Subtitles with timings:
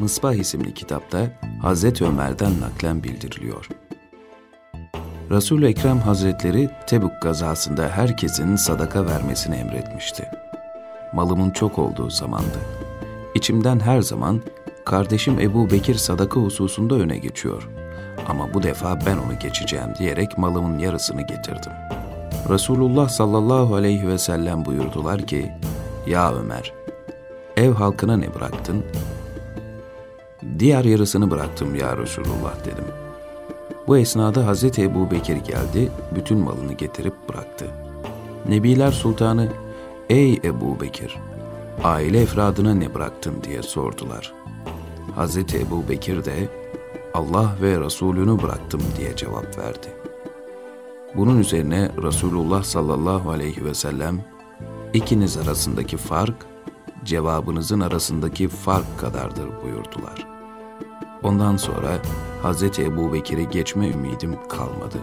[0.00, 1.26] Mısbah isimli kitapta
[1.62, 3.68] Hazreti Ömer'den naklen bildiriliyor.
[5.30, 10.28] Resul-i Ekrem Hazretleri Tebuk gazasında herkesin sadaka vermesini emretmişti.
[11.12, 12.58] Malımın çok olduğu zamandı.
[13.34, 14.42] İçimden her zaman
[14.84, 17.68] kardeşim Ebu Bekir sadaka hususunda öne geçiyor.
[18.28, 21.72] Ama bu defa ben onu geçeceğim diyerek malımın yarısını getirdim.
[22.48, 25.52] Resulullah sallallahu aleyhi ve sellem buyurdular ki,
[26.06, 26.72] Ya Ömer,
[27.56, 28.84] ev halkına ne bıraktın?
[30.58, 32.84] Diğer yarısını bıraktım ya Resulullah dedim.
[33.86, 37.66] Bu esnada Hazreti Ebu Bekir geldi, bütün malını getirip bıraktı.
[38.48, 39.48] Nebiler Sultanı,
[40.10, 41.16] ey Ebu Bekir,
[41.84, 44.32] aile efradına ne bıraktın diye sordular.
[45.14, 46.48] Hazreti Ebu Bekir de,
[47.14, 49.88] Allah ve Resulünü bıraktım diye cevap verdi.
[51.16, 54.24] Bunun üzerine Resulullah sallallahu aleyhi ve sellem,
[54.92, 56.46] ikiniz arasındaki fark,
[57.04, 60.26] cevabınızın arasındaki fark kadardır buyurdular.
[61.22, 61.98] Ondan sonra
[62.42, 62.78] Hz.
[62.78, 64.98] Ebu Bekir'i geçme ümidim kalmadı.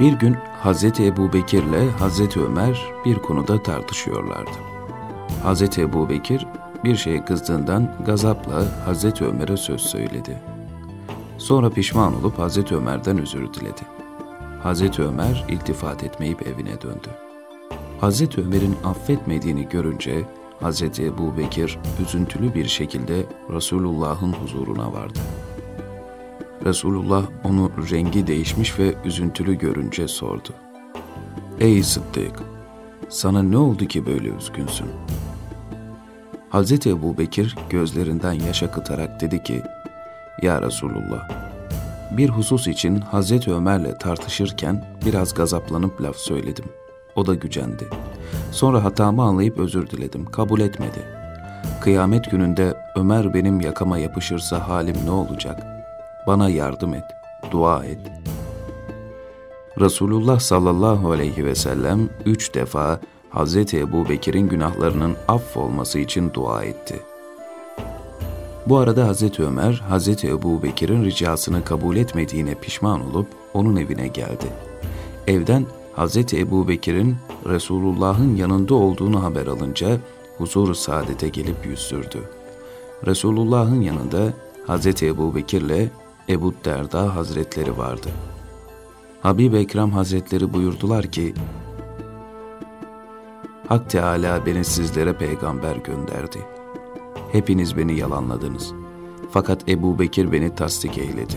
[0.00, 0.84] Bir gün Hz.
[0.84, 2.36] Ebu Bekir ile Hz.
[2.36, 4.50] Ömer bir konuda tartışıyorlardı.
[5.44, 5.78] Hz.
[5.78, 6.46] Ebu Bekir
[6.84, 9.22] bir şeye kızdığından gazapla Hz.
[9.22, 10.57] Ömer'e söz söyledi.
[11.38, 12.72] Sonra pişman olup Hz.
[12.72, 13.82] Ömer'den özür diledi.
[14.64, 14.98] Hz.
[14.98, 17.08] Ömer iltifat etmeyip evine döndü.
[18.00, 18.38] Hz.
[18.38, 20.24] Ömer'in affetmediğini görünce
[20.62, 20.82] Hz.
[20.82, 25.18] Ebu Bekir üzüntülü bir şekilde Resulullah'ın huzuruna vardı.
[26.64, 30.48] Resulullah onu rengi değişmiş ve üzüntülü görünce sordu.
[31.60, 32.42] Ey Sıddık!
[33.08, 34.86] Sana ne oldu ki böyle üzgünsün?
[36.52, 36.86] Hz.
[36.86, 39.62] Ebu Bekir gözlerinden yaş akıtarak dedi ki,
[40.42, 41.28] Ya Resulullah,
[42.10, 43.48] bir husus için Hz.
[43.48, 46.64] Ömer'le tartışırken biraz gazaplanıp laf söyledim.
[47.16, 47.88] O da gücendi.
[48.52, 50.24] Sonra hatamı anlayıp özür diledim.
[50.24, 50.98] Kabul etmedi.
[51.80, 55.62] Kıyamet gününde Ömer benim yakama yapışırsa halim ne olacak?
[56.26, 57.04] Bana yardım et,
[57.50, 58.00] dua et.
[59.80, 63.00] Resulullah sallallahu aleyhi ve sellem üç defa
[63.34, 63.56] Hz.
[63.56, 67.02] Ebu Bekir'in günahlarının affolması için dua etti.
[68.68, 69.40] Bu arada Hz.
[69.40, 70.24] Ömer, Hz.
[70.24, 74.46] Ebu Bekir'in ricasını kabul etmediğine pişman olup onun evine geldi.
[75.26, 76.16] Evden Hz.
[76.34, 79.98] Ebu Bekir'in Resulullah'ın yanında olduğunu haber alınca
[80.38, 82.30] huzur saadete gelip yüz sürdü.
[83.06, 84.32] Resulullah'ın yanında
[84.66, 85.02] Hz.
[85.02, 85.90] Ebu Bekir ile
[86.28, 88.08] Ebu Derda Hazretleri vardı.
[89.20, 91.34] Habib Ekrem Hazretleri buyurdular ki,
[93.68, 96.57] Hak Teala beni sizlere peygamber gönderdi.
[97.32, 98.72] Hepiniz beni yalanladınız.
[99.30, 101.36] Fakat Ebu Bekir beni tasdik eyledi.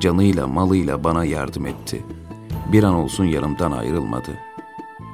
[0.00, 2.04] Canıyla malıyla bana yardım etti.
[2.72, 4.38] Bir an olsun yanımdan ayrılmadı.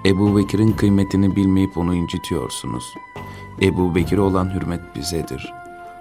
[0.07, 2.85] Ebu Bekir'in kıymetini bilmeyip onu incitiyorsunuz.
[3.63, 5.53] Ebu Bekir'e olan hürmet bizedir.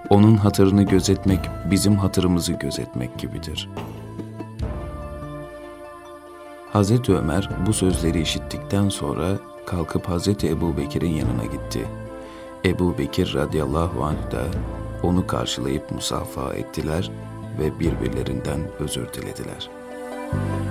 [0.09, 1.39] Onun hatırını gözetmek
[1.71, 3.69] bizim hatırımızı gözetmek gibidir.
[6.73, 11.87] Hazreti Ömer bu sözleri işittikten sonra kalkıp Hazreti Ebu Bekir'in yanına gitti.
[12.65, 14.45] Ebu Bekir radıyallahu anh da
[15.03, 17.11] onu karşılayıp musafaha ettiler
[17.59, 20.62] ve birbirlerinden özür dilediler.''